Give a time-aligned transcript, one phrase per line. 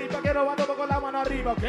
[0.00, 1.62] arriba, quiero bando con la mano arriba, ok,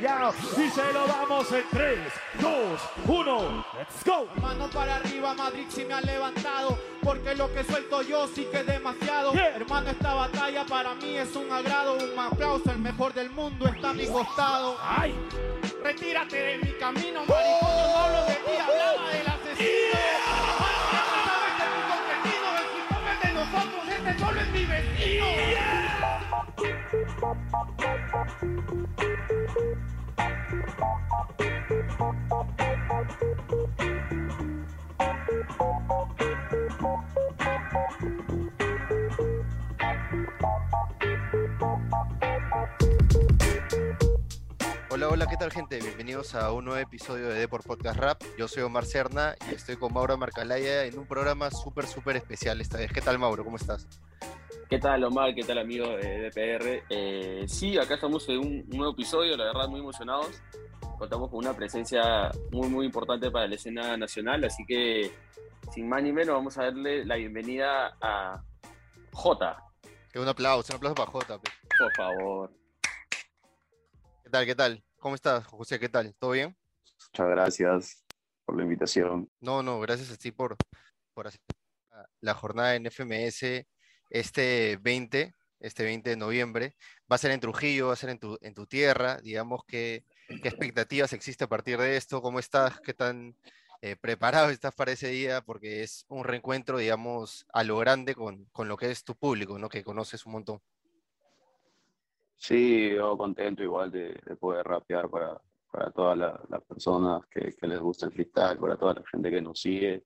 [0.00, 0.32] ya.
[0.56, 1.98] Y se lo vamos en 3,
[2.40, 4.28] 2, 1, let's go.
[4.40, 6.78] Mano para arriba, Madrid sí me ha levantado.
[7.02, 9.32] Porque lo que suelto yo sí que es demasiado.
[9.32, 9.56] Yeah.
[9.56, 11.94] Hermano, esta batalla para mí es un agrado.
[11.94, 14.76] Un aplauso, el mejor del mundo está a mi costado.
[14.80, 15.14] Ay,
[15.82, 17.36] Retírate de mi camino, maricón.
[17.60, 19.98] Yo no hablo de ti, hablaba del asesino.
[23.20, 23.88] Que nosotros.
[23.88, 25.26] Este solo es mi vecino.
[44.90, 45.80] Hola, hola, ¿qué tal gente?
[45.80, 48.22] Bienvenidos a un nuevo episodio de Deport Podcast Rap.
[48.38, 52.60] Yo soy Omar Cerna y estoy con Mauro Marcalaya en un programa súper, súper especial
[52.60, 52.92] esta vez.
[52.92, 53.44] ¿Qué tal, Mauro?
[53.44, 53.88] ¿Cómo estás?
[54.68, 55.34] ¿Qué tal, Omar?
[55.34, 56.84] ¿Qué tal, amigo de DPR?
[56.88, 60.42] Eh, sí, acá estamos en un, un nuevo episodio, la verdad, muy emocionados.
[60.98, 65.12] Contamos con una presencia muy, muy importante para la escena nacional, así que,
[65.72, 68.42] sin más ni menos, vamos a darle la bienvenida a
[69.12, 69.62] Jota,
[70.10, 71.38] Que un aplauso, un aplauso para Jota.
[71.38, 72.50] por favor.
[74.22, 74.84] ¿Qué tal, qué tal?
[74.98, 75.78] ¿Cómo estás, José?
[75.78, 76.14] ¿Qué tal?
[76.18, 76.56] ¿Todo bien?
[77.10, 78.04] Muchas gracias
[78.46, 79.28] por la invitación.
[79.40, 80.56] No, no, gracias a ti por,
[81.12, 81.40] por hacer
[82.20, 83.66] la jornada en FMS
[84.10, 86.76] este 20, este 20 de noviembre.
[87.10, 89.20] Va a ser en Trujillo, va a ser en tu, en tu tierra.
[89.20, 90.04] Digamos, que,
[90.40, 92.22] ¿qué expectativas existe a partir de esto?
[92.22, 92.80] ¿Cómo estás?
[92.80, 93.36] ¿Qué tan
[93.82, 95.40] eh, preparado estás para ese día?
[95.42, 99.58] Porque es un reencuentro, digamos, a lo grande con, con lo que es tu público,
[99.58, 99.68] ¿no?
[99.68, 100.60] Que conoces un montón.
[102.36, 107.54] Sí, yo contento igual de, de poder rapear para, para todas la- las personas que,
[107.54, 110.04] que les gusta el freestyle, para toda la gente que nos sigue.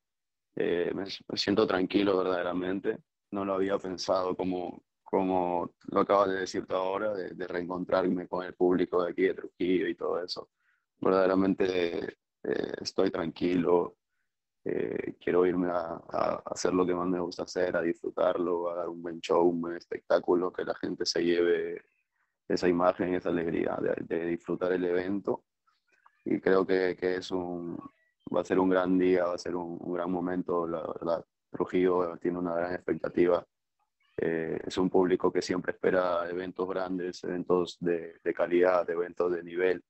[0.54, 2.98] Eh, me siento tranquilo verdaderamente.
[3.30, 8.44] No lo había pensado como, como lo acabas de decir tú ahora, de, reencontrarme con
[8.44, 10.50] el público de aquí de Trujillo y todo eso.
[11.00, 13.96] Verdaderamente eh, estoy tranquilo.
[14.64, 18.88] Eh, quiero irme a, hacer lo que más me gusta hacer, a disfrutarlo, a dar
[18.88, 21.82] un buen show, un buen espectáculo, que la gente se lleve
[22.46, 25.44] esa imagen, esa alegría de, disfrutar el evento.
[26.24, 29.78] Y creo que, que es va a ser un gran día, va a ser un,
[29.80, 30.66] un gran momento.
[30.66, 33.44] La verdad, Trujillo tiene una gran expectativa.
[34.16, 39.84] Eh, es un público que siempre espera eventos grandes, eventos de, calidad, eventos de nivel.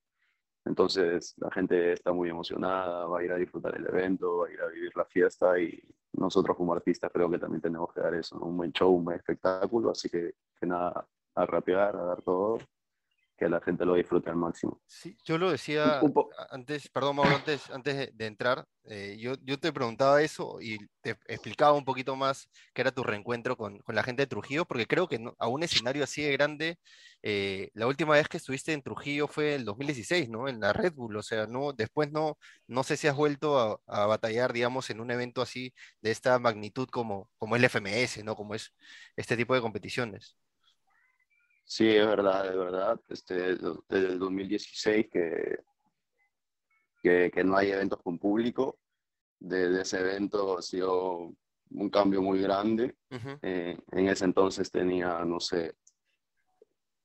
[0.64, 4.50] Entonces la gente está muy emocionada, va a ir a disfrutar el evento, va a
[4.50, 5.82] ir a vivir la fiesta y
[6.12, 9.16] nosotros como artistas creo que también tenemos que dar eso, un buen show, un buen
[9.16, 12.58] espectáculo, así que, que nada, a rapear, a dar todo,
[13.38, 14.80] que la gente lo disfrute al máximo.
[14.86, 16.08] Sí, yo lo decía
[16.50, 20.78] antes, perdón, Mauro, antes, antes de, de entrar, eh, yo, yo te preguntaba eso y
[21.00, 24.64] te explicaba un poquito más qué era tu reencuentro con, con la gente de Trujillo,
[24.64, 26.78] porque creo que no- a un escenario así de grande,
[27.22, 30.48] eh, la última vez que estuviste en Trujillo fue el 2016, ¿no?
[30.48, 33.80] En la Red Bull, o sea, no, después no, no sé si has vuelto a,
[33.86, 38.36] a batallar, digamos, en un evento así de esta magnitud como, como el FMS, ¿no?
[38.36, 38.72] Como es
[39.16, 40.36] este tipo de competiciones.
[41.68, 43.00] Sí, es verdad, es verdad.
[43.10, 45.58] Este, desde el 2016 que,
[47.02, 48.78] que, que no hay eventos con público.
[49.38, 51.30] Desde ese evento ha sido
[51.70, 52.96] un cambio muy grande.
[53.10, 53.38] Ujú.
[53.42, 55.76] Eh, en ese entonces tenía, no sé,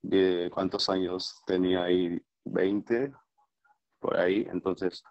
[0.02, 3.12] de cuántos años tenía ahí, 20,
[4.00, 4.48] por ahí.
[4.50, 5.04] Entonces,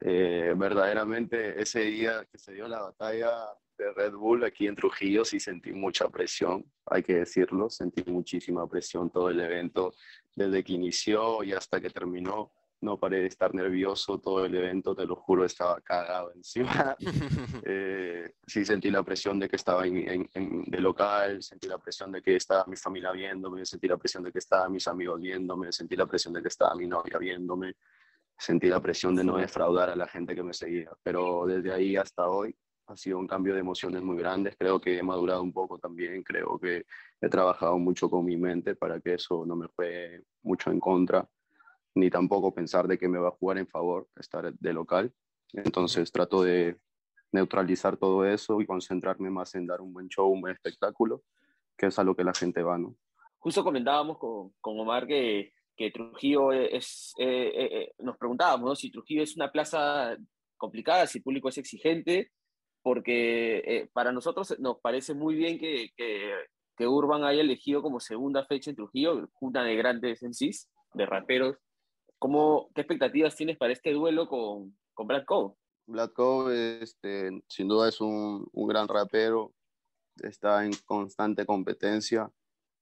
[0.00, 3.30] eh, verdaderamente ese día que se dio la batalla
[3.80, 8.68] de Red Bull aquí en Trujillo, sí sentí mucha presión, hay que decirlo, sentí muchísima
[8.68, 9.94] presión todo el evento,
[10.36, 12.52] desde que inició y hasta que terminó.
[12.82, 16.96] No paré de estar nervioso todo el evento, te lo juro, estaba cagado encima.
[17.62, 21.76] Eh, sí sentí la presión de que estaba en, en- en- de local, sentí la
[21.78, 25.20] presión de que estaba mi familia viéndome, sentí la presión de que estaban mis amigos
[25.20, 27.74] viéndome, sentí la presión de que estaba mi novia viéndome,
[28.38, 30.90] sentí la presión de no defraudar a la gente que me seguía.
[31.02, 32.56] Pero desde ahí hasta hoy
[32.90, 36.24] ha sido un cambio de emociones muy grandes, creo que he madurado un poco también,
[36.24, 36.84] creo que
[37.20, 41.28] he trabajado mucho con mi mente para que eso no me juegue mucho en contra,
[41.94, 45.12] ni tampoco pensar de que me va a jugar en favor estar de local.
[45.52, 46.78] Entonces trato de
[47.30, 51.22] neutralizar todo eso y concentrarme más en dar un buen show, un buen espectáculo,
[51.76, 52.96] que es a lo que la gente va, ¿no?
[53.38, 58.74] Justo comentábamos con, con Omar que, que Trujillo es, eh, eh, eh, nos preguntábamos ¿no?
[58.74, 60.16] si Trujillo es una plaza
[60.58, 62.32] complicada, si el público es exigente,
[62.82, 66.32] porque eh, para nosotros nos parece muy bien que, que,
[66.76, 71.56] que Urban haya elegido como segunda fecha en Trujillo, una de grandes MCs, de raperos.
[72.18, 75.54] ¿Cómo, ¿Qué expectativas tienes para este duelo con, con Black Code?
[75.86, 79.52] Black Cove, este, sin duda es un, un gran rapero,
[80.22, 82.30] está en constante competencia.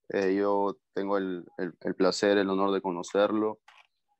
[0.09, 3.59] Eh, yo tengo el, el, el, placer, el honor de conocerlo.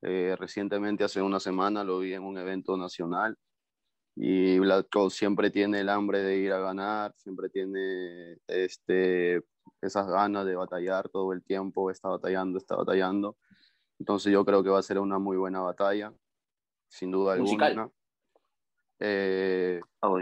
[0.02, 3.38] Eh, recientemente, hace una semana, lo vi en un evento nacional
[4.21, 9.42] y Vladko siempre tiene el hambre de ir a ganar, siempre tiene este,
[9.80, 13.38] esas ganas de batallar todo el tiempo, está batallando, está batallando.
[13.98, 16.13] Entonces yo creo que va a ser una muy buena batalla,
[16.89, 17.89] sin duda alguna.
[19.00, 20.13] Eh, ah,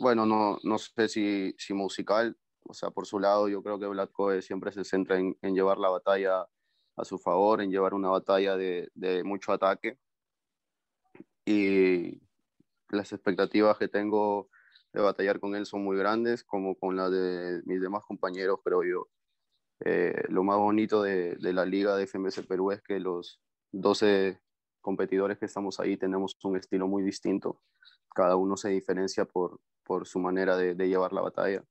[0.00, 2.36] bueno, no, no sé si, si musical,
[2.66, 5.78] o sea, por su lado, yo creo que Vladko siempre se centra en, en, llevar
[5.78, 6.48] la batalla
[6.96, 9.98] a su favor, en llevar una batalla de, de mucho ataque.
[11.44, 12.20] Y
[12.90, 14.48] las expectativas que tengo
[14.92, 18.82] de batallar con él son muy grandes, como con las de mis demás compañeros, pero
[18.82, 19.08] yo.
[19.84, 23.40] Eh, lo más bonito de, de, la liga de FMS Perú es que los
[23.72, 24.38] 12
[24.80, 27.62] competidores que estamos ahí tenemos un estilo muy distinto.
[28.14, 31.64] Cada uno se diferencia por, por su manera de, llevar la batalla.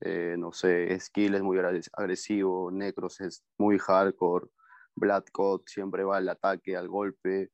[0.00, 1.58] Eh, no sé, Skill es muy
[1.92, 4.48] agresivo, Necros es muy hardcore,
[4.94, 7.50] Bloodcott siempre va al ataque, al golpe.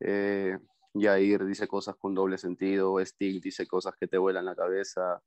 [0.00, 0.58] Eh,
[0.94, 5.22] Jair dice cosas con doble sentido, Stig dice cosas que te vuelan la cabeza,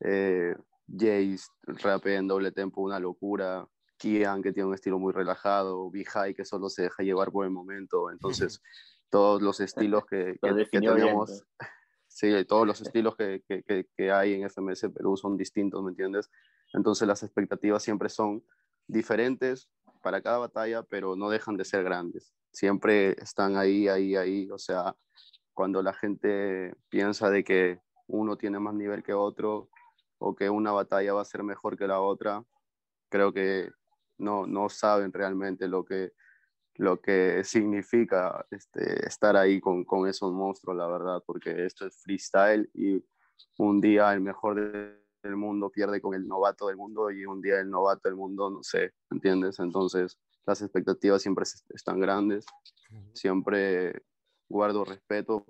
[0.00, 0.54] eh,
[0.86, 3.66] Jace rapea en doble tempo, una locura,
[3.98, 7.50] Kian que tiene un estilo muy relajado, Bihai que solo se deja llevar por el
[7.50, 8.62] momento, entonces
[9.10, 11.44] todos los estilos que, que, que tenemos,
[12.08, 16.30] sí, todos los estilos que, que, que, hay en FMS Perú son distintos, ¿me entiendes?
[16.72, 18.44] Entonces las expectativas siempre son
[18.86, 19.68] diferentes
[20.02, 22.34] para cada batalla, pero no dejan de ser grandes.
[22.58, 24.50] Siempre están ahí, ahí, ahí.
[24.50, 24.92] O sea,
[25.54, 27.78] cuando la gente piensa de que
[28.08, 29.70] uno tiene más nivel que otro
[30.18, 32.42] o que una batalla va a ser mejor que la otra,
[33.08, 33.70] creo que
[34.18, 36.14] no, no saben realmente lo que,
[36.74, 42.02] lo que significa este, estar ahí con, con, esos monstruos, la verdad, porque esto es
[42.02, 43.00] freestyle y
[43.58, 44.56] un día el mejor
[45.22, 48.50] del mundo pierde con el novato del mundo y un día el novato del mundo,
[48.50, 49.60] no sé, ¿entiendes?
[49.60, 52.46] Entonces las expectativas siempre están grandes,
[53.12, 54.02] siempre
[54.48, 55.44] guardo respeto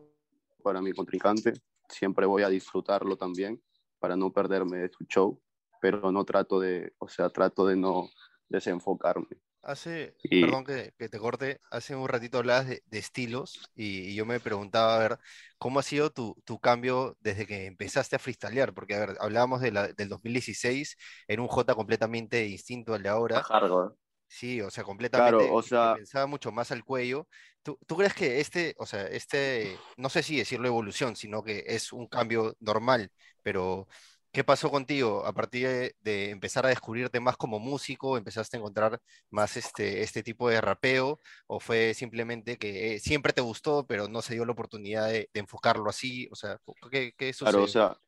[0.63, 1.53] para mi contrincante,
[1.89, 3.63] siempre voy a disfrutarlo también
[4.01, 5.41] para no perderme de su show,
[5.81, 8.11] pero no trato de, o sea, trato de no
[8.49, 9.29] desenfocarme.
[9.63, 14.15] Hace, perdón que, que, te corte, hace un ratito hablabas de, de estilos y, y,
[14.15, 15.19] yo me preguntaba, a ver,
[15.59, 18.73] ¿cómo ha sido tu, tu, cambio desde que empezaste a freestylear?
[18.73, 20.97] Porque, a ver, hablábamos de la, del 2016,
[21.29, 23.43] en un J completamente distinto al de ahora.
[23.43, 23.95] Hardcore.
[24.29, 25.39] Sí, o sea, completamente.
[25.39, 25.95] Claro, o sea...
[25.97, 27.27] Pensaba mucho más al cuello.
[27.63, 31.65] ¿Tú, ¿Tú, crees que este, o sea, este, no sé si decirlo evolución, sino que
[31.67, 33.11] es un cambio normal,
[33.43, 33.89] pero
[34.31, 38.19] ¿Qué pasó contigo a partir de, de, empezar a descubrirte más como músico?
[38.19, 41.19] ¿Empezaste a encontrar más este, este tipo de rapeo?
[41.47, 45.31] ¿O fue simplemente que eh, siempre te gustó, pero no se dio la oportunidad de,
[45.33, 46.29] de enfocarlo así?
[46.31, 46.61] O sea,
[46.91, 47.51] ¿qué, qué sucedió?
[47.51, 47.99] Claro, o sea,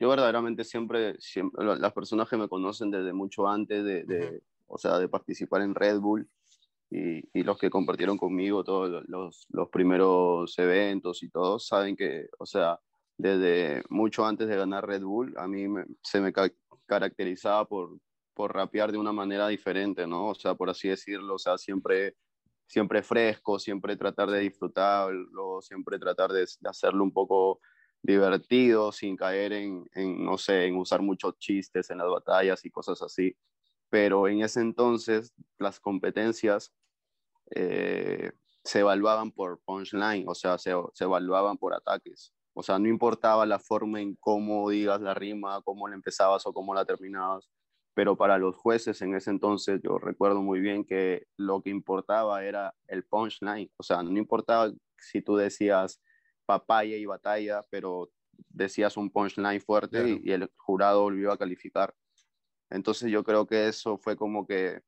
[0.00, 4.32] yo verdaderamente siempre, siempre, las personas que me conocen desde mucho antes de, de uh
[4.32, 4.42] -huh.
[4.68, 6.28] O sea, de participar en Red Bull
[6.90, 12.28] y, y los que compartieron conmigo todos los, los primeros eventos y todos, saben que,
[12.38, 12.78] o sea,
[13.18, 16.48] desde mucho antes de ganar Red Bull, a mí me, se me ca
[16.86, 17.98] caracterizaba por,
[18.32, 20.28] por rapear de una manera diferente, ¿no?
[20.28, 22.16] O sea, por así decirlo, o sea, siempre,
[22.66, 27.60] siempre fresco, siempre tratar de disfrutarlo, siempre tratar de, de hacerlo un poco
[28.02, 32.70] divertido, sin caer en, en, no sé, en usar muchos chistes en las batallas y
[32.70, 33.36] cosas así.
[33.90, 36.72] Pero en ese entonces las competencias
[37.54, 38.32] eh,
[38.64, 42.32] se evaluaban por punchline, o sea, se, se evaluaban por ataques.
[42.54, 46.52] O sea, no importaba la forma en cómo digas la rima, cómo la empezabas o
[46.52, 47.48] cómo la terminabas,
[47.94, 52.44] pero para los jueces en ese entonces yo recuerdo muy bien que lo que importaba
[52.44, 53.70] era el punchline.
[53.76, 56.00] O sea, no importaba si tú decías
[56.46, 58.10] papaya y batalla, pero
[58.48, 60.08] decías un punchline fuerte claro.
[60.08, 61.94] y, y, el jurado volvió a calificar.
[62.70, 64.82] Entonces yo creo que eso fue como que,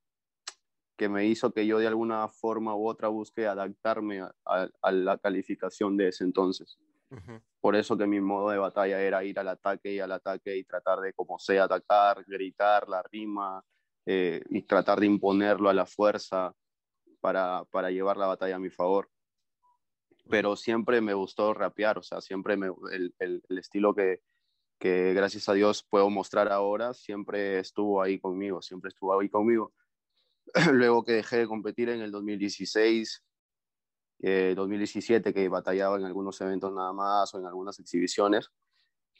[0.97, 4.93] que me hizo que yo de alguna forma u otra busque adaptarme a, a, a
[4.93, 6.79] la calificación de ese entonces.
[7.11, 7.43] Uh -huh.
[7.61, 10.65] Por eso que mi modo de batalla era ir al ataque y al ataque y
[10.65, 13.65] tratar de como sea atacar, gritar la rima
[14.07, 16.55] eh, y tratar de imponerlo a la fuerza
[17.21, 19.11] para, para llevar la batalla a mi favor.
[20.29, 24.21] Pero siempre me gustó rapear, o sea, siempre me, el, el, el estilo que,
[24.81, 29.73] que gracias a Dios puedo mostrar ahora, siempre estuvo ahí conmigo, siempre estuvo ahí conmigo.
[30.73, 33.23] Luego que dejé de competir en el 2016,
[34.23, 38.51] eh, 2017 que batallaba en algunos eventos nada más o en algunas exhibiciones.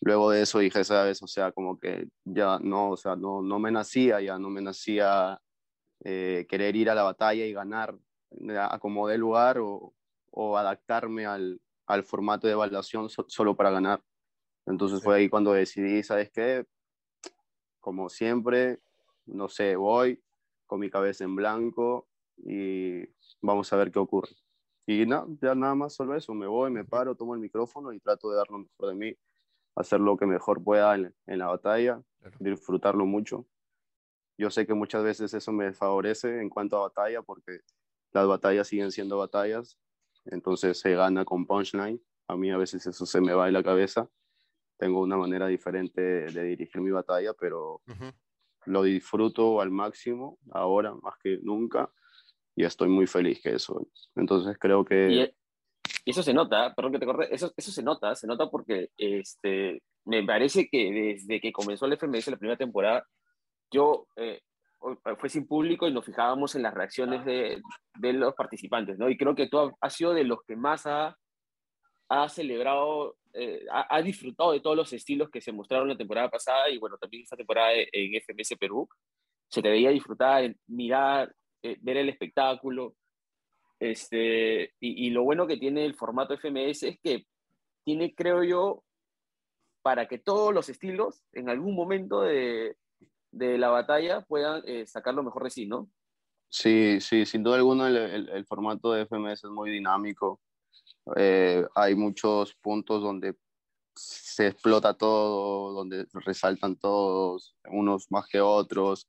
[0.01, 3.59] Luego de eso dije, sabes, o sea, como que ya no, o sea, no, no
[3.59, 5.39] me nacía, ya no me nacía
[6.03, 7.99] eh, querer ir a la batalla y ganar
[8.59, 9.93] a como de lugar o,
[10.31, 14.03] o adaptarme al, al, formato de evaluación so, solo para ganar.
[14.67, 15.05] Entonces sí.
[15.05, 16.67] fue ahí cuando decidí, ¿sabes qué?
[17.81, 18.81] como siempre,
[19.27, 20.23] no sé, voy
[20.67, 23.05] con mi cabeza en blanco y
[23.41, 24.31] vamos a ver qué ocurre.
[24.87, 28.01] Y nada, ya nada más solo eso, me voy, me paro, tomo el micrófono y
[28.01, 29.17] trato de dar lo mejor de mí,
[29.75, 32.03] hacer lo que mejor pueda en, en la batalla,
[32.39, 33.47] disfrutarlo mucho.
[34.39, 37.61] Yo sé que muchas veces eso me favorece en cuanto a batalla porque
[38.13, 39.79] las batallas siguen siendo batallas,
[40.25, 42.01] entonces se gana con punchline.
[42.27, 44.09] A mí a veces eso se me va de la cabeza.
[44.81, 47.83] Tengo una manera diferente de dirigir mi batalla, pero
[48.65, 51.91] lo disfruto al máximo ahora más que nunca
[52.57, 53.87] y estoy muy feliz que eso.
[54.17, 55.33] Entonces creo que...
[56.05, 58.89] Y eso se nota, perdón que te corte, eso, eso se nota, se nota porque
[58.97, 63.07] este, me parece que desde que comenzó el FMS la primera temporada,
[63.71, 64.41] yo eh,
[65.19, 67.61] fue sin público y nos fijábamos en las reacciones de,
[67.99, 69.11] de, los participantes, ¿no?
[69.11, 71.17] Y creo que tú has sido de los que más ha,
[72.09, 76.29] ha celebrado, eh, ha, ha, disfrutado de todos los estilos que se mostraron la temporada
[76.29, 78.89] pasada y bueno, también esta temporada en FMS Perú.
[79.49, 82.95] Se te veía disfrutar, mirar, eh, ver el espectáculo.
[83.79, 87.27] Este, y, y, lo bueno que tiene el formato FMS es que
[87.85, 88.85] tiene, creo yo,
[89.83, 92.77] para que todos los estilos en algún momento de,
[93.33, 95.89] de la batalla puedan eh, sacar lo mejor de sí, ¿no?
[96.51, 100.41] Sí, sí, sin duda alguna el, el, el formato de FMS es muy dinámico.
[101.17, 103.37] Eh, hay muchos puntos donde
[103.95, 109.09] se explota todo, donde resaltan todos, unos más que otros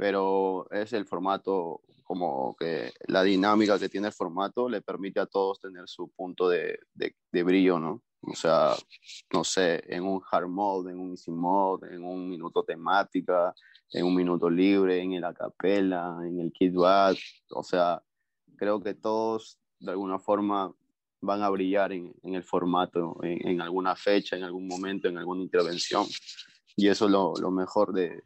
[0.00, 5.26] pero es el formato, como que la dinámica que tiene el formato le permite a
[5.26, 8.02] todos tener su punto de, de, de brillo, ¿no?
[8.22, 8.74] O sea,
[9.30, 13.54] no sé, en un hard mode, en un easy mode, en un minuto temática,
[13.92, 17.18] en un minuto libre, en el acapella, en el kid back,
[17.50, 18.02] o sea,
[18.56, 20.74] creo que todos de alguna forma
[21.20, 25.42] van a brillar en, en el formato, en, alguna fecha, en algún momento, en alguna
[25.42, 26.06] intervención.
[26.76, 28.22] Y eso es lo, lo mejor de,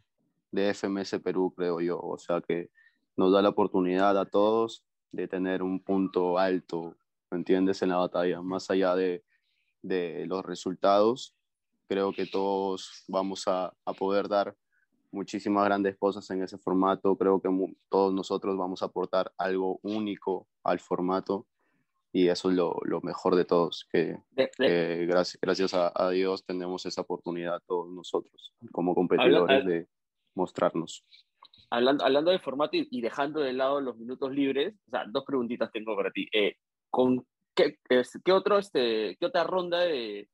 [0.52, 1.98] de FMS Perú, creo yo.
[2.00, 2.70] O sea que
[3.16, 6.96] nos da la oportunidad a todos de tener un punto alto,
[7.30, 8.40] ¿me entiendes?, en la batalla.
[8.42, 9.24] Más allá de,
[9.82, 11.34] de los resultados,
[11.88, 14.56] creo que todos vamos a, a, poder dar
[15.10, 17.16] muchísimas grandes cosas en ese formato.
[17.16, 17.48] Creo que
[17.88, 21.46] todos nosotros vamos a aportar algo único al formato
[22.14, 25.90] y eso es lo, lo mejor de todos, que, de, de, que gracias, gracias a,
[25.92, 29.88] a, Dios tenemos esa oportunidad todos nosotros como competidores de
[30.36, 31.04] mostrarnos.
[31.70, 35.24] Hablando, hablando del formato y, y, dejando de lado los minutos libres, o sea, dos
[35.24, 36.28] preguntitas tengo para ti.
[36.32, 36.54] Eh,
[36.88, 40.28] ¿Con qué, qué, otro, este, qué otra ronda de,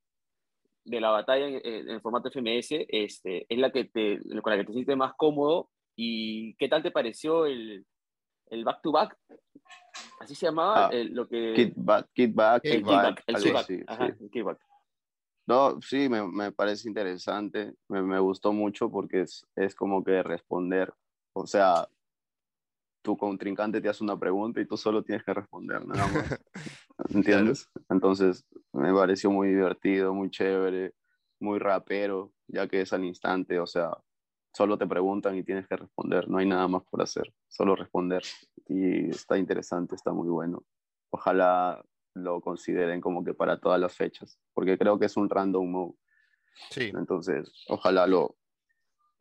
[0.85, 4.59] de la batalla en, en, el formato FMS este, es la que te, con la
[4.59, 5.71] que te sientes más cómodo?
[5.97, 7.87] ¿Y qué tal te pareció el,
[8.51, 9.17] el back to back?
[10.21, 11.55] Así se llamaba ah, el, lo que...
[11.55, 13.83] Kid back, kid back, el, kid back, el Ajá, sí.
[14.21, 14.59] el kickback.
[15.47, 20.23] No, sí, me, me, parece interesante, me, me gustó mucho porque es, es, como que
[20.23, 20.93] responder,
[21.33, 21.89] o sea,
[23.03, 26.41] tu contrincante te hace una pregunta y tú solo tienes que responder, nada más,
[27.15, 27.69] ¿entiendes?
[27.89, 30.93] Entonces, me pareció muy divertido, muy chévere,
[31.41, 33.91] muy rapero, ya que es al instante, o sea,
[34.53, 38.23] solo te preguntan y tienes que responder, no hay nada más por hacer, solo responder.
[38.69, 40.65] Y está interesante, está muy bueno.
[41.11, 41.83] Ojalá
[42.15, 45.95] lo consideren como que para todas las fechas, porque creo que es un random mode.
[46.71, 46.93] Sí.
[46.95, 48.37] Entonces, ojalá lo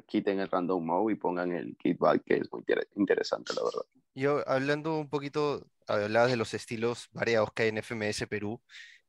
[0.05, 2.63] quiten el random mode y pongan el kickback, que es muy
[2.95, 3.81] interesante, la verdad.
[4.15, 8.61] Yo, hablando un poquito, hablabas de los estilos variados que hay en FMS Perú,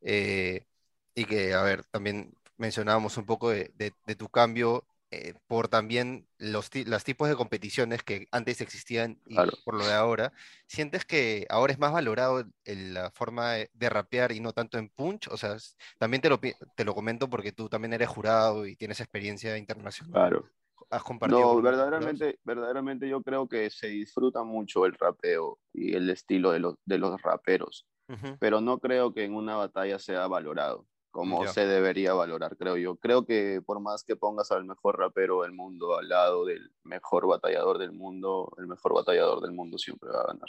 [0.02, 0.66] eh,
[1.14, 5.66] y que, a ver, también mencionábamos un poco de, de, de tu cambio eh, por
[5.66, 9.50] también los, los, tipos de competiciones que antes existían y claro.
[9.64, 10.32] por lo de ahora,
[10.68, 14.78] ¿sientes que ahora es más valorado el, la forma de, de, rapear y no tanto
[14.78, 15.26] en punch?
[15.28, 15.56] O sea,
[15.98, 20.12] también te lo, te lo comento porque tú también eres jurado y tienes experiencia internacional.
[20.12, 20.48] Claro.
[20.90, 21.40] ¿Has compartido?
[21.40, 26.60] No, verdaderamente, verdaderamente yo creo que se disfruta mucho el rapeo y el estilo de
[26.60, 28.36] los, de los raperos, uh -huh.
[28.38, 31.52] pero no creo que en una batalla sea valorado como yeah.
[31.52, 32.96] se debería valorar, creo yo.
[32.96, 37.26] Creo que por más que pongas al mejor rapero del mundo al lado del mejor
[37.26, 40.48] batallador del mundo, el mejor batallador del mundo siempre va a ganar,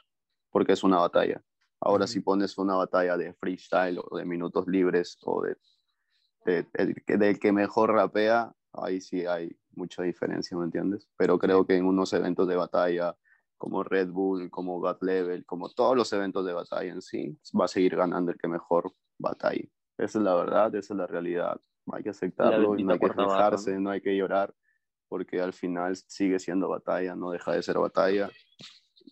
[0.51, 1.41] porque es una batalla.
[1.79, 2.11] Ahora, mm -hmm.
[2.11, 5.57] si pones una batalla de freestyle o de minutos libres o de,
[6.45, 11.09] de, de, del que mejor rapea, ahí sí hay mucha diferencia, ¿me entiendes?
[11.17, 13.15] Pero creo que en unos eventos de batalla
[13.61, 17.65] como Red Bull, como God Level, como todos los eventos de batalla en sí, va
[17.65, 19.69] a seguir ganando el que mejor batalla.
[20.01, 21.61] Esa es la verdad, esa es la realidad.
[21.91, 24.51] Hay que aceptarlo y no hay que quejarse, no hay que llorar,
[25.07, 28.27] porque al final sigue siendo batalla, no deja de ser batalla.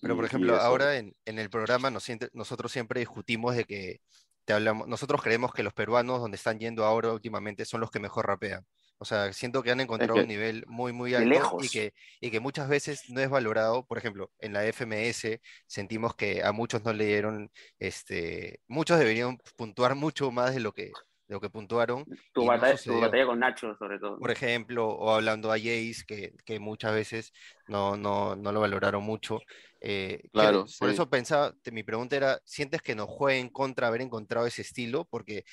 [0.01, 4.01] Pero, por ejemplo, ahora en, en, el programa nos, nosotros siempre discutimos de que
[4.46, 8.00] te hablamos, nosotros creemos que los peruanos donde están yendo ahora últimamente son los que
[8.00, 8.65] mejor rapean.
[9.00, 12.32] O sea, siento que han encontrado que un nivel muy, muy alto y que, y
[12.32, 13.86] que muchas veces no es valorado.
[13.86, 19.38] Por ejemplo, en la FMS sentimos que a muchos no le dieron, este, muchos deberían
[19.56, 22.09] puntuar mucho más de lo que, de lo que puntuaron.
[22.33, 24.17] Tu, y no batalla, tu batalla con Nacho, sobre todo.
[24.17, 27.31] Por ejemplo, o hablando a Jace, que, que muchas veces
[27.67, 29.39] no, no, no lo valoraron mucho.
[29.79, 30.93] Eh, que- Claro, por sí.
[30.93, 34.62] eso pensaba, te- mi pregunta era, ¿sientes que nos juega en contra haber encontrado ese
[34.62, 35.05] estilo?
[35.05, 35.45] Porque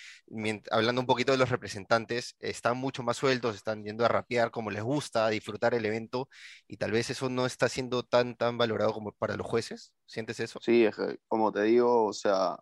[0.72, 4.70] hablando un poquito de los representantes, están mucho más sueltos, están yendo a rapear como
[4.72, 6.28] les gusta, a disfrutar el evento,
[6.66, 9.92] y tal vez eso no está siendo tan, tan valorado como para los jueces.
[10.06, 10.60] ¿Sientes eso?
[10.60, 12.56] Sí, es que, como te digo, o sea,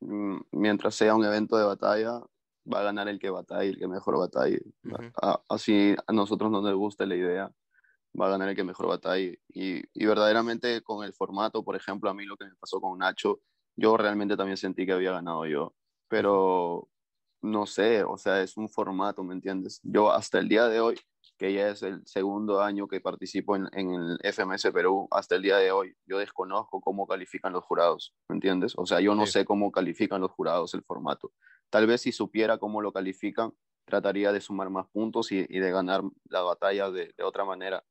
[0.00, 2.20] mm, mientras sea un evento de batalla,
[2.72, 4.60] va a ganar el que batalle, el que mejor batalle.
[5.22, 7.52] A- Así a nosotros no nos gusta la idea,
[8.20, 9.40] va a ganar el que mejor batalle.
[9.48, 12.98] Y, y verdaderamente con el formato, por ejemplo, a mí lo que me pasó con
[12.98, 13.40] Nacho,
[13.76, 15.74] yo realmente también sentí que había ganado yo,
[16.08, 16.88] pero
[17.42, 19.80] no sé, o sea, es un formato, ¿me entiendes?
[19.82, 20.98] Yo hasta el día de hoy,
[21.38, 25.42] que ya es el segundo año que participo en, en el FMS Perú, hasta el
[25.42, 28.72] día de hoy, yo desconozco cómo califican los jurados, ¿me entiendes?
[28.76, 29.32] O sea, yo no Sí.
[29.32, 31.32] sé cómo califican los jurados el formato.
[31.70, 33.52] Tal vez si supiera cómo lo califican,
[33.84, 37.84] trataría de sumar más puntos y, de ganar la batalla de, otra manera,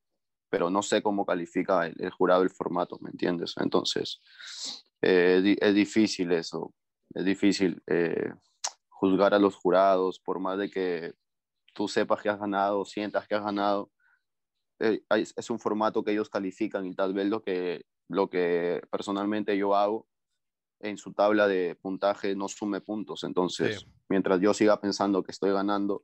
[0.49, 3.55] pero no sé cómo califica el, jurado el formato, ¿me entiendes?
[3.57, 4.21] Entonces,
[5.01, 6.73] eh, es difícil eso,
[7.13, 8.31] es difícil eh,
[8.89, 11.13] juzgar a los jurados, por más de que
[11.73, 13.91] tú sepas que has ganado, sientas que has ganado,
[14.79, 18.81] eh, hay- es un formato que ellos califican y tal vez lo que, lo que
[18.91, 20.07] personalmente yo hago
[20.79, 23.23] en su tabla de puntaje no sume puntos.
[23.23, 23.87] Entonces, Sí.
[24.09, 26.03] mientras yo siga pensando que estoy ganando,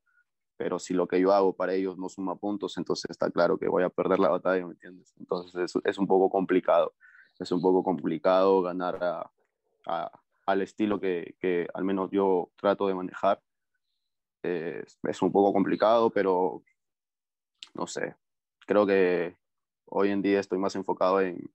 [0.58, 3.68] pero si lo que yo hago para ellos no suma puntos, entonces está claro que
[3.68, 5.14] voy a perder la batalla, ¿me entiendes?
[5.20, 6.94] Entonces es, es un poco complicado.
[7.40, 9.32] Es un poco complicado ganar a-
[9.88, 10.12] a-
[10.46, 13.42] al estilo que, que al menos yo trato de manejar.
[14.44, 16.64] Eh, es- es un poco complicado, pero
[17.74, 18.16] no sé.
[18.66, 19.38] Creo que
[19.86, 21.50] hoy en día estoy más enfocado en,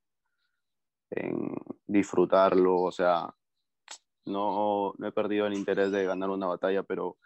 [1.17, 1.55] en
[1.87, 3.35] disfrutarlo, o sea,
[4.25, 7.17] no, no he perdido el interés de ganar una batalla, pero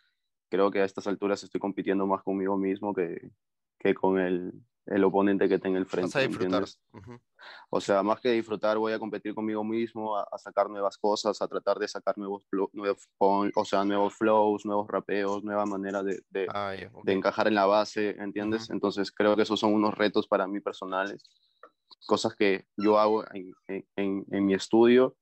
[0.49, 3.31] creo que a estas alturas estoy compitiendo más conmigo mismo que,
[3.79, 4.53] que con el,
[4.87, 6.09] el oponente que tenga el frente.
[6.09, 6.65] Vas a ¿me disfrutar.
[7.71, 11.41] O sea, más que disfrutar, voy a competir conmigo mismo, a, a sacar nuevas cosas,
[11.41, 12.47] a tratar de sacar nuevos,
[13.19, 17.67] o sea, nuevos flows, nuevos rapeos, nueva manera de, de, Ah, de encajar en la
[17.67, 18.69] base, ¿entiendes?
[18.69, 21.25] Entonces creo que esos son unos retos para mí personales,
[22.07, 23.55] cosas que yo hago en,
[23.97, 25.17] en- mi estudio,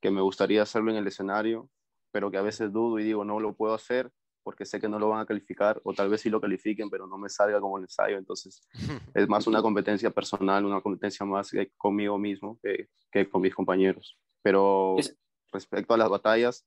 [0.00, 1.68] que me gustaría hacerlo en el escenario,
[2.12, 4.10] pero que a veces dudo y digo, no lo puedo hacer
[4.42, 7.06] porque sé que no lo van a calificar, o tal vez sí lo califiquen, pero
[7.06, 8.62] no me salga como el ensayo, entonces
[9.14, 14.18] es más una competencia personal, una competencia más conmigo mismo que, que con mis compañeros.
[14.42, 15.14] Pero Es-
[15.52, 16.66] respecto a las batallas,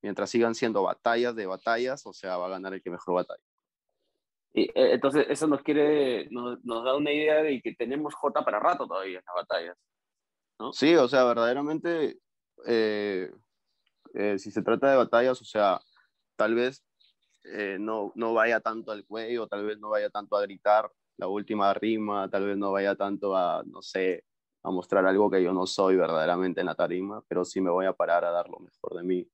[0.00, 3.42] mientras sigan siendo batallas de batallas, o sea, va a ganar el que mejor batalla.
[4.54, 8.44] Y, eh, entonces, eso nos quiere, nos, nos da una idea de que tenemos J
[8.44, 9.76] para rato todavía en las batallas.
[10.70, 12.18] Sí, o sea, verdaderamente,
[12.66, 13.32] eh,
[14.14, 15.80] eh, si se trata de batallas, o sea,
[16.36, 16.84] tal vez
[17.44, 21.26] eh, no, no vaya tanto al cuello, tal vez no vaya tanto a gritar la
[21.26, 24.24] última rima, tal vez no vaya tanto a, no sé,
[24.62, 27.86] a mostrar algo que yo no soy verdaderamente en la tarima, pero sí me voy
[27.86, 29.28] a parar a dar lo mejor de mí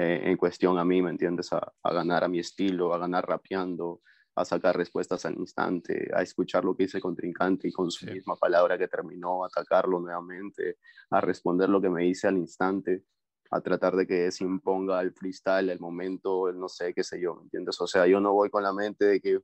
[0.00, 1.52] en cuestión a mí, ¿me entiendes?
[1.52, 4.00] A, a ganar a mi estilo, a ganar rapeando,
[4.40, 8.06] a sacar respuestas al instante, a escuchar lo que dice el contrincante y con su
[8.06, 8.12] Sí.
[8.12, 10.76] misma palabra que terminó, atacarlo nuevamente,
[11.10, 13.04] a responder lo que me dice al instante,
[13.50, 17.20] a tratar de que se imponga el freestyle, el momento, el no sé, qué sé
[17.20, 17.80] yo, ¿me entiendes?
[17.80, 19.40] O sea, yo no voy con la mente de que,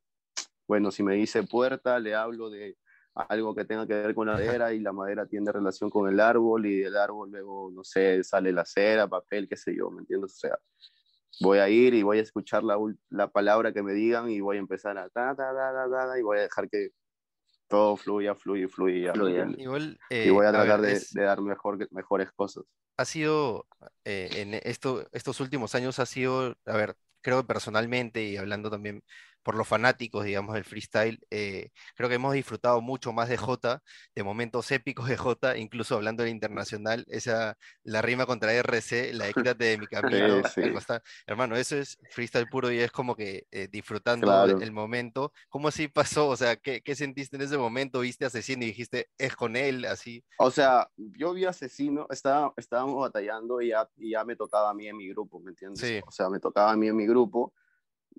[0.69, 2.77] bueno, si me dice puerta, le hablo de
[3.15, 6.19] algo que tenga que ver con la madera y la madera tiene relación con el
[6.21, 10.01] árbol y del árbol luego, no sé, sale la cera, papel, qué sé yo, ¿me
[10.01, 10.33] entiendes?
[10.35, 10.59] O sea,
[11.41, 12.77] voy a ir y voy a escuchar la,
[13.11, 16.09] la palabra que me digan y voy a empezar a ta, ta, ta, ta, ta,
[16.09, 16.91] ta, y voy a dejar que
[17.69, 19.13] todo fluya, fluya, fluya.
[19.15, 19.47] ¿me Fluya.
[19.59, 22.65] Igual, y eh, voy a a ver, tratar de, es- de dar mejor, mejores cosas.
[22.97, 23.67] ha sido,
[24.05, 28.71] eh, en esto, estos últimos años ha sido, a ver, creo que personalmente y hablando
[28.71, 29.03] también
[29.45, 33.83] por los fanáticos, digamos, del freestyle, eh, creo que hemos disfrutado mucho más de Jota,
[34.15, 39.33] de momentos épicos de Jota, incluso hablando del internacional, esa, la rima contra RC, la
[39.55, 40.63] quítate de mi camino, sí.
[40.73, 44.59] cuesta- hermano, eso es freestyle puro y es como que eh, disfrutando Claro.
[44.61, 45.33] el momento.
[45.49, 46.29] ¿Cómo así pasó?
[46.29, 48.01] O sea, ¿qué, qué sentiste en ese momento?
[48.01, 50.25] ¿Viste a Asesino y dijiste, es con él, así?
[50.39, 54.75] O sea, yo vi asesino, estaba, estábamos batallando y ya, y ya me tocaba a
[54.75, 55.81] mí en mi grupo, ¿me entiendes?
[55.81, 56.01] Sí.
[56.07, 57.53] O sea, me tocaba a mí en mi grupo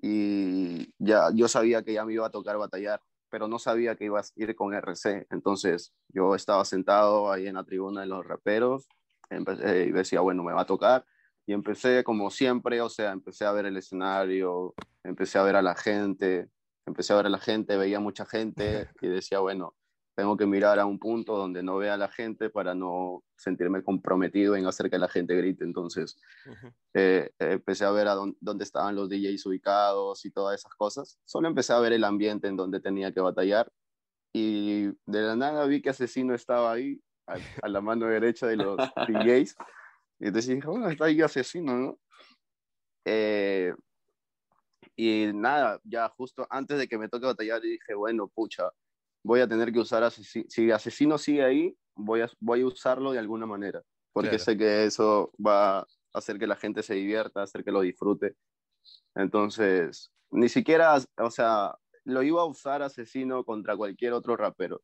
[0.00, 4.04] y ya yo sabía que ya me iba a tocar batallar, pero no sabía que
[4.04, 5.26] iba a ir con RC.
[5.30, 8.86] Entonces yo estaba sentado ahí en la tribuna de los raperos
[9.30, 11.04] empecé, y decía, bueno, me va a tocar.
[11.46, 15.62] Y empecé como siempre, o sea, empecé a ver el escenario, empecé a ver a
[15.62, 16.48] la gente,
[16.86, 19.74] empecé a ver a la gente, veía mucha gente y decía, bueno,
[20.16, 23.82] tengo que mirar a un punto donde no vea a la gente para no sentirme
[23.82, 25.62] comprometido en hacer que la gente grite.
[25.62, 26.16] Entonces,
[26.94, 31.18] eh, empecé a ver a dónde, estaban los DJs ubicados y todas esas cosas.
[31.26, 33.70] Solo empecé a ver el ambiente en donde tenía que batallar
[34.32, 38.76] y de la nada vi que Asesino estaba ahí, a, la mano derecha de los
[39.08, 39.54] DJs.
[40.18, 41.98] Y entonces dije, bueno, está ahí Asesino, ¿no?
[43.04, 43.74] Eh,
[44.96, 48.70] y nada, ya justo antes de que me toque batallar, dije, bueno, pucha,
[49.26, 50.46] voy a tener que usar asesino.
[50.48, 54.84] Si asesino sigue ahí, voy a, voy a usarlo de alguna manera, porque sé que
[54.84, 58.36] eso va a hacer que la gente se divierta, hacer que lo disfrute.
[59.16, 64.80] Entonces, ni siquiera, o sea, lo iba a usar asesino contra cualquier otro rapero.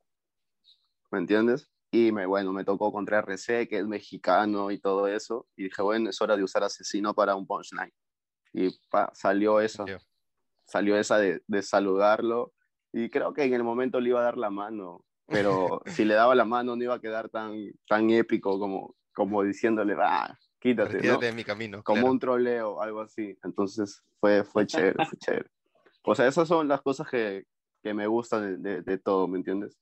[1.13, 1.71] ¿Me entiendes?
[1.93, 5.47] Y me, bueno, me tocó contra RC, que es mexicano y todo eso.
[5.57, 7.93] Y dije, bueno, es hora de usar asesino para un punchline.
[8.53, 8.71] Y
[9.13, 9.85] salió eso.
[10.65, 12.53] Salió esa de, de saludarlo
[12.93, 16.15] y creo que en el momento le iba a dar la mano, pero si le
[16.15, 21.01] daba la mano no iba a quedar tan, tan épico como, como diciéndole, ah, quítate,
[21.07, 21.19] ¿no?
[21.19, 21.83] de mi camino.
[21.83, 23.37] Como un troleo, algo así.
[23.43, 25.51] Entonces fue, fue chévere, fue chévere.
[26.05, 27.47] O sea, esas son las cosas que,
[27.83, 29.79] que me gustan de, de, todo, ¿me entiendes?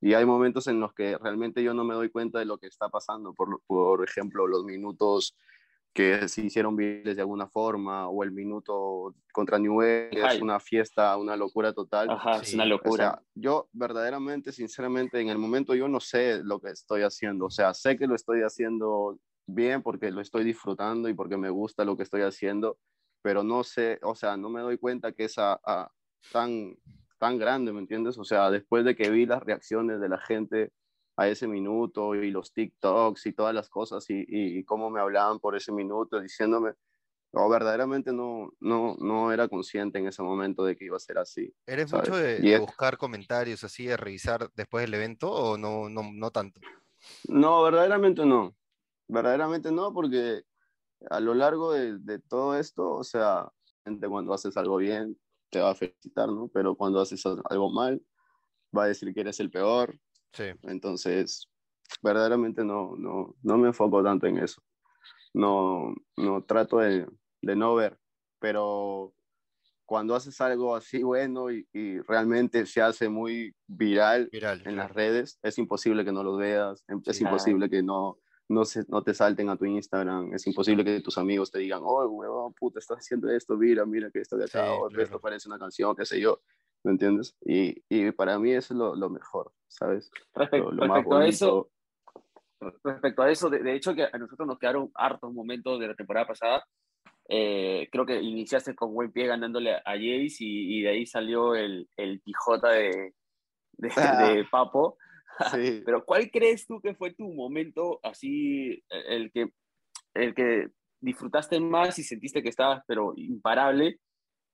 [0.00, 2.66] Y hay momentos en los que realmente yo no me doy cuenta de lo que
[2.66, 3.34] está pasando.
[3.34, 5.36] Por, por ejemplo, los minutos
[5.92, 11.16] que se hicieron virales de alguna forma, o el minuto contra Newell, es una fiesta,
[11.16, 12.10] una locura total.
[12.10, 13.20] Ajá, es una locura.
[13.34, 17.74] yo verdaderamente, sinceramente, en el momento yo no sé lo que estoy haciendo, o sea,
[17.74, 21.96] sé que lo estoy haciendo bien porque lo estoy disfrutando y porque me gusta lo
[21.96, 22.78] que estoy haciendo,
[23.22, 25.34] pero no sé, o sea, no me doy cuenta que es
[26.32, 26.76] tan,
[27.18, 28.16] tan grande, ¿me entiendes?
[28.16, 30.70] O sea, después de que vi las reacciones de la gente
[31.20, 35.38] a ese minuto y los TikToks y todas las cosas y, y, cómo me hablaban
[35.38, 36.72] por ese minuto diciéndome,
[37.34, 41.18] no, verdaderamente no, no, no era consciente en ese momento de que iba a ser
[41.18, 41.52] así.
[41.66, 46.30] ¿Eres mucho de, buscar comentarios así, de revisar después del evento o no, no, no
[46.30, 46.58] tanto?
[47.28, 48.56] No, verdaderamente no.
[49.06, 50.44] Verdaderamente no, porque
[51.10, 53.46] a lo largo de, de todo esto, o sea,
[54.08, 56.48] cuando haces algo bien, te va a felicitar, ¿no?
[56.48, 58.00] Pero cuando haces algo mal,
[58.74, 59.98] va a decir que eres el peor,
[60.32, 60.44] Sí.
[60.62, 61.48] Entonces,
[62.02, 64.62] verdaderamente no, no, no me enfoco tanto en eso.
[65.32, 67.06] No, no trato de,
[67.40, 67.98] de no ver,
[68.38, 69.14] pero
[69.84, 74.92] cuando haces algo así bueno y, y realmente se hace muy viral, viral en las
[74.92, 79.14] redes, es imposible que no lo veas, es imposible que no, no, se, no te
[79.14, 82.98] salten a tu Instagram, es imposible que tus amigos te digan, oh, huevón, puta, estás
[82.98, 86.40] haciendo esto, mira, mira que esto de acá, esto parece una canción, qué sé yo.
[86.84, 87.36] ¿Me entiendes?
[87.44, 90.10] Y, y para mí eso es lo, lo mejor, ¿sabes?
[90.34, 91.70] Respecto, respecto a eso,
[92.82, 95.94] respecto a eso, de, de, hecho que a nosotros nos quedaron hartos momentos de la
[95.94, 96.64] temporada pasada.
[97.28, 101.54] Eh, creo que iniciaste con buen pie ganándole a Jace y, y de ahí salió
[101.54, 103.14] el, el Quijota de,
[103.72, 104.28] de, ah.
[104.34, 104.98] de Papo.
[105.52, 105.82] Sí.
[105.86, 109.50] Pero ¿cuál crees tú que fue tu momento así, el que,
[110.14, 110.68] el que
[111.00, 114.00] disfrutaste más y sentiste que estabas pero imparable?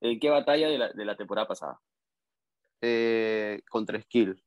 [0.01, 1.81] ¿En qué batalla de la, de la temporada pasada?
[2.81, 4.43] Eh, contra Skill.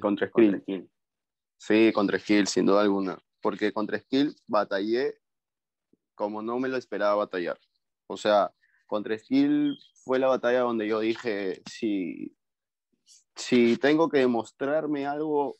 [0.00, 0.90] Contra Skill.
[1.56, 3.18] Sí, contra Skill, sin duda alguna.
[3.40, 5.18] Porque contra Skill batallé
[6.14, 7.58] como no me lo esperaba batallar.
[8.06, 8.52] O sea,
[8.86, 12.36] contra Skill fue la batalla donde yo dije, si,
[13.34, 15.58] si tengo que demostrarme algo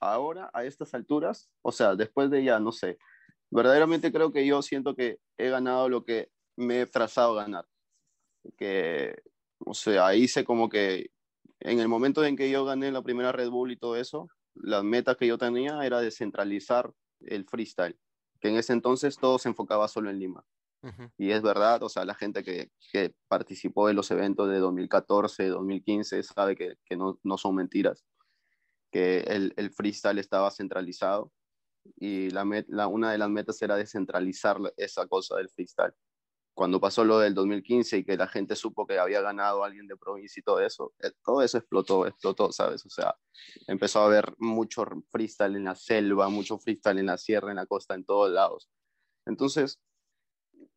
[0.00, 2.98] ahora, a estas alturas, o sea, después de ya, no sé,
[3.50, 7.66] verdaderamente creo que yo siento que he ganado lo que me he trazado ganar.
[8.56, 9.22] Que
[9.58, 11.10] o sea, hice como que
[11.60, 14.84] en el momento en que yo gané la primera Red Bull y todo eso, las
[14.84, 17.98] metas que yo tenía era descentralizar el freestyle,
[18.40, 20.44] que en ese entonces todo se enfocaba solo en Lima.
[20.82, 21.12] Uh -huh.
[21.16, 25.48] Y es verdad, o sea, la gente que, que, participó de los eventos de 2014,
[25.48, 28.04] 2015, sabe que, que no, no, son mentiras,
[28.92, 31.32] que el, el, freestyle estaba centralizado
[31.96, 35.94] y la, met, la, una de las metas era descentralizar esa cosa del freestyle
[36.56, 39.94] cuando pasó lo del 2015 y que la gente supo que había ganado alguien de
[39.94, 42.84] provincia y todo eso, eh, todo eso explotó, explotó, ¿sabes?
[42.86, 43.14] O sea,
[43.66, 47.66] empezó a haber mucho freestyle en la selva, mucho freestyle en la sierra, en la
[47.66, 48.70] costa, en todos lados.
[49.26, 49.78] Entonces,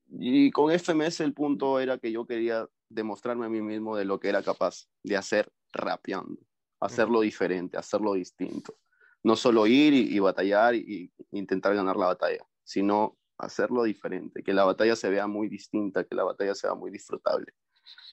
[0.09, 4.19] y con FMS el punto era que yo quería demostrarme a mí mismo de lo
[4.19, 6.41] que era capaz de hacer rapeando,
[6.81, 8.75] hacerlo diferente, hacerlo distinto.
[9.23, 14.53] No solo ir y, y batallar y intentar ganar la batalla, sino hacerlo diferente, que
[14.53, 17.53] la batalla se vea muy distinta, que la batalla sea muy disfrutable.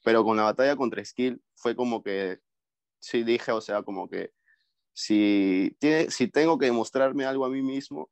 [0.04, 2.40] Pero con la batalla contra Skill fue como que,
[3.00, 4.32] sí dije, o sea, como que
[4.94, 8.08] si, tiene, si tengo que demostrarme algo a mí mismo,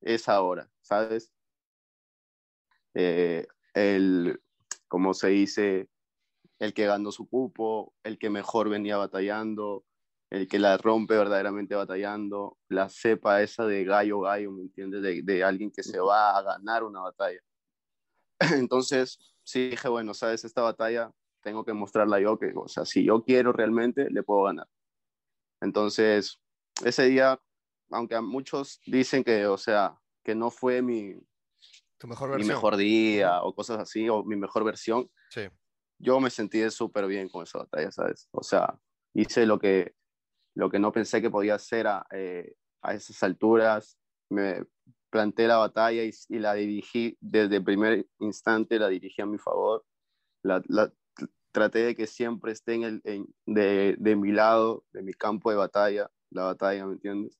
[0.00, 1.32] es ahora, ¿sabes?
[2.94, 4.40] Eh, el,
[4.88, 5.88] como se dice,
[6.58, 9.84] el que ganó su cupo, el que mejor venía batallando,
[10.30, 15.02] el que la rompe verdaderamente batallando, la cepa esa de gallo gallo, ¿me entiendes?
[15.02, 17.40] De, de alguien que se va a ganar una batalla.
[18.54, 21.12] Entonces, sí dije, bueno, sabes, esta batalla
[21.42, 24.68] tengo que mostrarla yo, que, o sea, si yo quiero realmente, le puedo ganar.
[25.60, 26.40] Entonces,
[26.84, 27.40] ese día,
[27.90, 31.14] aunque muchos dicen que, o sea, que no fue mi,
[31.98, 32.54] Tu mejor mi versión.
[32.56, 35.42] mejor día o cosas así, o mi mejor versión, Sí.
[35.98, 38.28] yo me sentí súper bien con esa batalla, ¿sabes?
[38.32, 38.76] O sea,
[39.14, 39.94] hice lo que,
[40.56, 43.98] lo que no pensé que podía hacer a, eh, a esas alturas,
[44.30, 44.64] me
[45.10, 49.38] planté la batalla y, y la dirigí desde el primer instante, la dirigí a mi
[49.38, 49.84] favor,
[50.44, 50.92] la, la-
[51.52, 55.50] traté de que siempre esté en el, en- de, de mi lado, de mi campo
[55.50, 57.38] de batalla, la batalla, ¿me entiendes?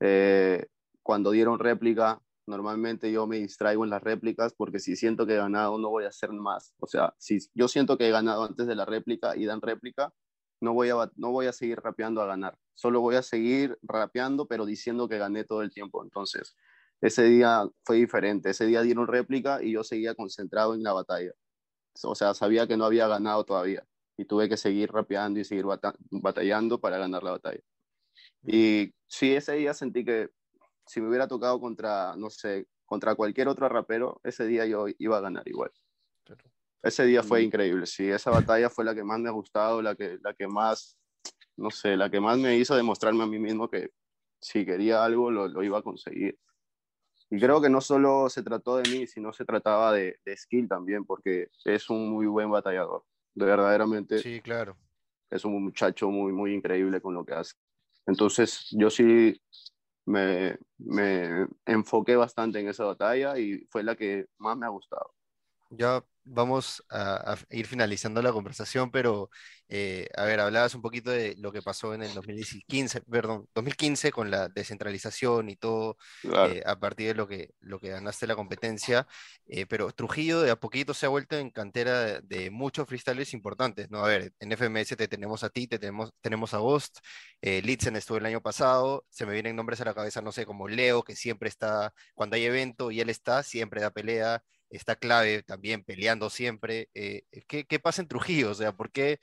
[0.00, 0.66] Eh,
[1.02, 5.38] cuando dieron réplica, normalmente yo me distraigo en las réplicas porque si siento que he
[5.38, 6.74] ganado no voy a hacer más.
[6.78, 10.12] O sea, si yo siento que he ganado antes de la réplica y dan réplica,
[10.60, 12.58] no voy a, no voy a seguir rapeando a ganar.
[12.74, 16.02] Solo voy a seguir rapeando, pero diciendo que gané todo el tiempo.
[16.04, 16.56] Entonces,
[17.00, 18.50] ese día fue diferente.
[18.50, 21.32] Ese día dieron réplica y yo seguía concentrado en la batalla.
[22.04, 25.64] O sea, sabía que no había ganado todavía y tuve que seguir rapeando y seguir
[25.66, 27.60] bata- batallando para ganar la batalla.
[28.44, 30.30] Y sí, ese día sentí que
[30.86, 35.18] si me hubiera tocado contra, no sé, contra cualquier otro rapero, ese día yo iba
[35.18, 35.72] a ganar igual.
[36.82, 37.44] Ese día fue Mm.
[37.44, 40.46] increíble, sí, esa batalla fue la que más me ha gustado, la que, la que
[40.48, 40.96] más,
[41.56, 43.90] no sé, la que más me hizo demostrarme a mí mismo que
[44.40, 46.38] si quería algo lo, lo iba a conseguir.
[47.30, 50.68] Y creo que no solo se trató de mí, sino se trataba de, de skill
[50.68, 53.04] también, porque es un muy buen batallador.
[53.34, 54.76] De verdaderamente Sí, claro.
[55.30, 57.52] es un muchacho muy, muy increíble con lo que hace.
[58.06, 59.40] Entonces, yo sí
[60.06, 65.14] me, me enfoqué bastante en esa batalla y fue la que más me ha gustado.
[65.70, 69.30] Ya vamos a, a ir finalizando la conversación, pero
[69.68, 74.10] eh, a ver, hablabas un poquito de lo que pasó en el 2015, perdón, 2015
[74.12, 76.56] con la descentralización y todo Claro.
[76.56, 79.06] eh, a partir de lo que, lo que ganaste la competencia,
[79.46, 83.32] eh, pero Trujillo de a poquito se ha vuelto en cantera de, de muchos freestylers
[83.34, 84.04] importantes, ¿no?
[84.04, 86.98] A ver, en FMS te tenemos a ti, te tenemos, tenemos a Ghost,
[87.40, 90.46] eh, Litzen estuvo el año pasado, se me vienen nombres a la cabeza, no sé,
[90.46, 94.96] como Leo, que siempre está, cuando hay evento y él está, siempre da pelea, está
[94.96, 96.90] clave también peleando siempre.
[96.94, 98.50] eh, ¿qué, qué pasa en Trujillo?
[98.50, 99.18] O sea, ¿por qué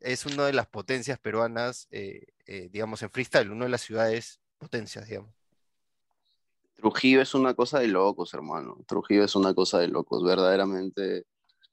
[0.00, 4.40] es una de las potencias peruanas, eh, eh, digamos, en freestyle, una de las ciudades
[4.58, 5.34] potencias, digamos?
[6.76, 8.76] Trujillo es una cosa de locos, hermano.
[8.86, 10.22] Trujillo es una cosa de locos.
[10.22, 11.24] Verdaderamente,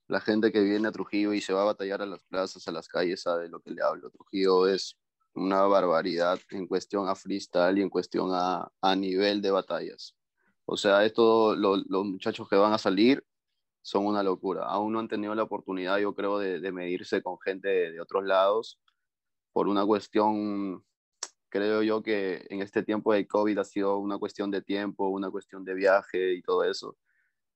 [0.07, 2.71] la gente que viene a Trujillo y se va a batallar a las plazas, a
[2.71, 4.09] las calles, sabe lo que le hablo.
[4.09, 4.97] Trujillo es
[5.33, 10.15] una barbaridad en cuestión a freestyle y en cuestión a, a nivel de batallas.
[10.73, 13.23] O sea, esto, lo- los muchachos que van a salir
[13.83, 14.65] son una locura.
[14.65, 18.01] Aún no han tenido la oportunidad, yo creo, de, de medirse con gente de, de
[18.01, 18.79] otros lados
[19.53, 20.83] por una cuestión
[21.49, 25.31] creo yo que en este tiempo de COVID ha sido una cuestión de tiempo, una
[25.31, 26.97] cuestión de viaje y todo eso.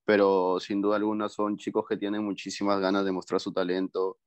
[0.06, 4.17] Pero sin duda alguna son chicos que tienen muchísimas ganas de mostrar su talento.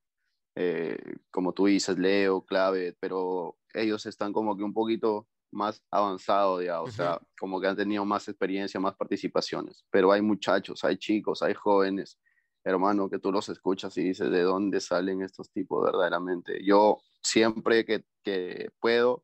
[0.55, 0.97] eh,
[1.31, 6.81] como tú dices, Leo, Clave, pero ellos están como que un poquito más avanzados ya,
[6.81, 6.91] o Ujú.
[6.91, 9.85] sea, como que han tenido más experiencia, más participaciones.
[9.89, 12.19] Pero hay muchachos, hay chicos, hay jóvenes,
[12.63, 16.63] hermano, que tú los escuchas y dices, ¿de dónde salen estos tipos verdaderamente?
[16.63, 19.23] Yo siempre que, que puedo,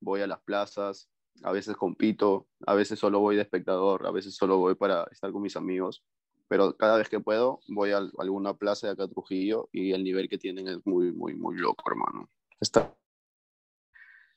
[0.00, 1.08] voy a las plazas,
[1.42, 5.32] a veces compito, a veces solo voy de espectador, a veces solo voy para estar
[5.32, 6.04] con mis amigos,
[6.46, 10.04] pero cada vez que puedo voy a alguna plaza de acá a Trujillo y el
[10.04, 12.28] nivel que tienen es muy, muy, muy loco, hermano.
[12.60, 12.94] Está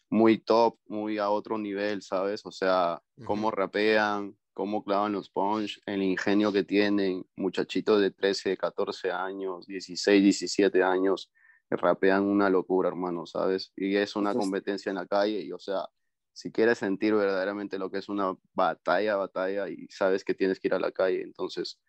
[0.10, 2.46] muy top, muy a otro nivel, ¿sabes?
[2.46, 8.58] O sea, cómo rapean, cómo clavan los punch, el ingenio que tienen, muchachitos de 13,
[8.58, 11.32] 14 años, 16, 17 años,
[11.70, 13.72] rapean una locura, hermano, ¿sabes?
[13.76, 15.88] Y es una competencia en la calle y, o sea,
[16.34, 20.70] si quieres sentir verdaderamente lo que es una batalla, batalla, y sabes que tienes que
[20.70, 21.80] ir a la calle, entonces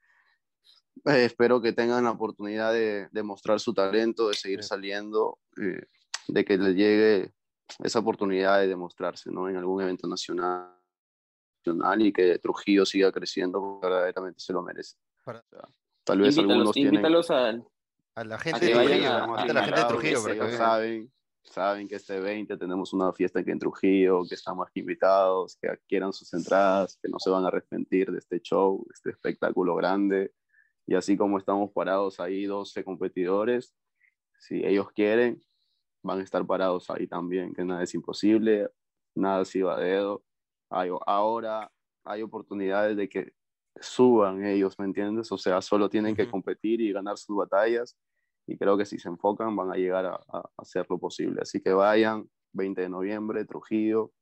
[1.04, 5.82] eh, espero que tengan la oportunidad de, de mostrar su talento, de seguir saliendo, eh,
[6.28, 7.32] de que les llegue
[7.82, 9.48] esa oportunidad de demostrarse, ¿no?
[9.48, 10.74] En algún evento nacional
[11.64, 14.96] nacional y que Trujillo siga creciendo porque verdaderamente se lo merece.
[15.24, 15.68] Para- O sea,
[16.04, 17.48] tal vez Invítalos, algunos tienen invítalos a,
[18.14, 20.38] A la gente que de Trujillo, a- a- a la gente de invitados, Trujillo que
[20.38, 24.80] que saben, saben que este 20 tenemos una fiesta aquí en Trujillo, que estamos aquí
[24.80, 28.92] invitados, que adquieran sus entradas, que no se van a arrepentir de este show, de
[28.94, 30.32] este espectáculo grande.
[30.86, 33.74] Y así como estamos parados ahí 12 competidores,
[34.38, 35.42] si ellos quieren,
[36.02, 38.68] van a estar parados ahí también, que nada es imposible,
[39.14, 40.22] nada se va a dedo.
[40.70, 41.70] Hay, ahora
[42.04, 43.32] hay oportunidades de que
[43.80, 45.30] suban ellos, ¿me entiendes?
[45.32, 47.96] O sea, solo tienen que competir y ganar sus batallas
[48.46, 51.42] y creo que si se enfocan van a llegar a, a hacer lo posible.
[51.42, 54.12] Así que vayan, 20 de noviembre, Trujillo,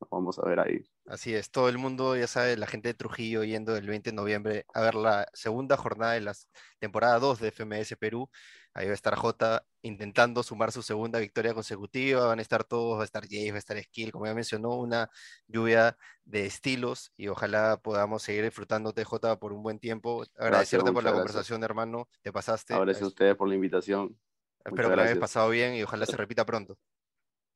[0.00, 0.93] nos vamos a ver ahí.
[1.06, 4.16] Así es, todo el mundo, ya sabe, la gente de Trujillo yendo el 20 de
[4.16, 6.34] noviembre a ver la segunda jornada de la
[6.78, 8.30] temporada 2 de FMS Perú.
[8.72, 12.26] Ahí va a estar J intentando sumar su segunda victoria consecutiva.
[12.26, 14.76] Van a estar todos, va a estar Jace, va a estar Skill, como ya mencionó,
[14.76, 15.10] una
[15.46, 20.24] lluvia de estilos y ojalá podamos seguir disfrutándote, J, por un buen tiempo.
[20.38, 22.08] Agradecerte por la conversación, hermano.
[22.22, 22.74] Te pasaste.
[22.74, 24.18] Gracias a ustedes por la invitación.
[24.64, 26.78] Espero que la hayas pasado bien y ojalá se repita pronto.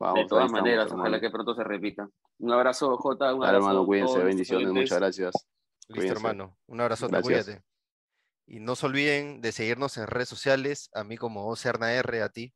[0.00, 1.02] Vamos, de todas estamos, maneras, hermano.
[1.02, 2.08] ojalá que pronto se repita.
[2.38, 3.34] Un abrazo, Jota.
[3.34, 4.82] Un abrazo hermano, cuídense, bendiciones, oyentes.
[4.84, 5.32] muchas gracias.
[5.34, 6.12] Listo, Cuídense.
[6.14, 6.56] hermano.
[6.66, 7.44] Un abrazo, Gracias.
[7.46, 7.64] cuídate.
[8.46, 12.28] Y no se olviden de seguirnos en redes sociales, a mí como Ocerna R, a
[12.28, 12.52] ti.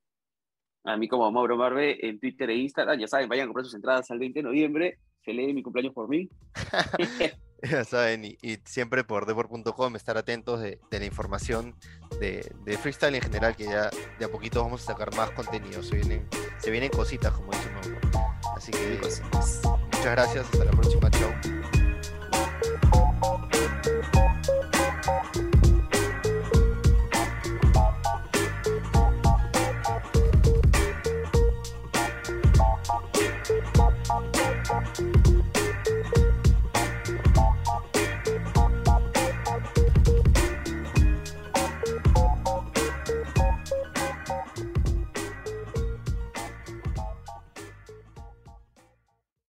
[0.84, 2.98] A mí como Mauro Marve en Twitter e Instagram.
[2.98, 4.98] Ya saben, vayan a comprar sus entradas al 20 de noviembre.
[5.24, 6.28] Se lee mi cumpleaños por mí.
[7.64, 11.76] Ya saben, y, y siempre por deport.com estar atentos de, de la información
[12.18, 15.80] de, de freestyle en general, que ya de a poquito vamos a sacar más contenido.
[15.80, 16.26] Se vienen,
[16.62, 17.98] se vienen cositas, como dice uno.
[18.56, 21.32] Así que muchas gracias, hasta la próxima, chao.